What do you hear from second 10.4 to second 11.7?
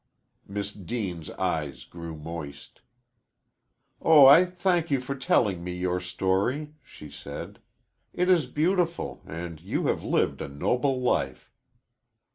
a noble life."